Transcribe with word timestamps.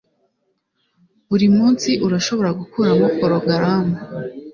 Buri 1.29 1.47
munsi 1.57 1.89
urashobora 2.05 2.49
gukuramo 2.59 3.05
porogaramu 3.17 3.95